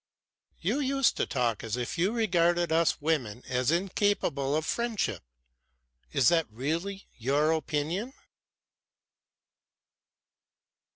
"You 0.61 0.79
used 0.79 1.15
to 1.17 1.27
talk 1.27 1.63
as 1.63 1.77
if 1.77 1.95
you 1.95 2.11
regarded 2.11 2.71
us 2.71 2.99
women 2.99 3.43
as 3.47 3.69
incapable 3.69 4.55
of 4.55 4.65
friendship. 4.65 5.21
Is 6.11 6.27
that 6.29 6.47
really 6.51 7.07
your 7.15 7.51
opinion?" 7.51 8.11